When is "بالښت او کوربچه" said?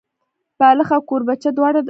0.59-1.49